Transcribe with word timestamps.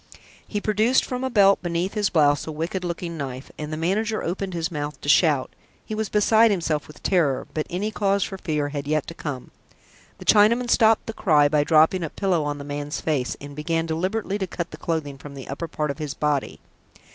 He 0.47 0.59
produced 0.59 1.05
from 1.05 1.23
a 1.23 1.29
belt 1.29 1.61
beneath 1.61 1.93
his 1.93 2.09
blouse 2.09 2.47
a 2.47 2.51
wicked 2.51 2.83
looking 2.83 3.17
knife, 3.17 3.51
and 3.59 3.71
the 3.71 3.77
manager 3.77 4.23
opened 4.23 4.55
his 4.55 4.71
mouth 4.71 4.99
to 5.01 5.07
shout. 5.07 5.51
He 5.85 5.93
was 5.93 6.09
beside 6.09 6.49
himself 6.49 6.87
with 6.87 7.03
terror, 7.03 7.45
but 7.53 7.67
any 7.69 7.91
cause 7.91 8.23
for 8.23 8.39
fear 8.39 8.69
had 8.69 8.87
yet 8.87 9.05
to 9.05 9.13
come. 9.13 9.51
The 10.17 10.25
Chinaman 10.25 10.71
stopped 10.71 11.05
the 11.05 11.13
cry 11.13 11.47
by 11.49 11.63
dropping 11.63 12.01
a 12.01 12.09
pillow 12.09 12.43
on 12.45 12.57
the 12.57 12.63
man's 12.63 12.99
face, 12.99 13.37
and 13.39 13.55
began 13.55 13.85
deliberately 13.85 14.39
to 14.39 14.47
cut 14.47 14.71
the 14.71 14.77
clothing 14.77 15.21
on 15.23 15.35
the 15.35 15.47
upper 15.47 15.67
part 15.67 15.91
of 15.91 15.99
his 15.99 16.15
body. 16.15 16.59